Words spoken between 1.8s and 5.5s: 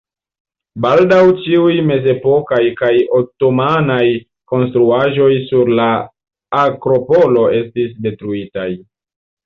mezepokaj kaj otomanaj konstruaĵoj